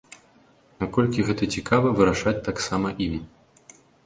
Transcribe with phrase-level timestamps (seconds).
[0.83, 3.15] Наколькі гэта цікава, вырашаць таксама ім.